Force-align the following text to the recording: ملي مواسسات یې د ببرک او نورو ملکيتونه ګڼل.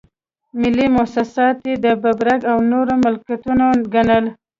ملي 0.61 0.87
مواسسات 0.95 1.57
یې 1.67 1.75
د 1.85 1.85
ببرک 2.03 2.41
او 2.51 2.57
نورو 2.71 2.93
ملکيتونه 3.05 3.65
ګڼل. 3.93 4.25